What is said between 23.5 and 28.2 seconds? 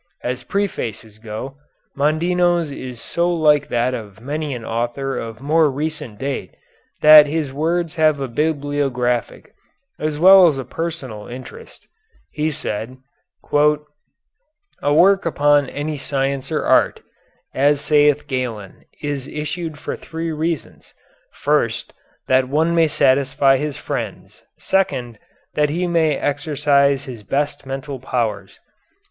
his friends. Second, that he may exercise his best mental